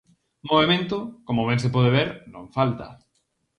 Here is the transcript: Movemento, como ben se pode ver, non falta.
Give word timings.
Movemento, 0.49 0.97
como 1.27 1.47
ben 1.49 1.59
se 1.63 1.73
pode 1.75 1.89
ver, 1.97 2.09
non 2.33 2.45
falta. 2.57 2.87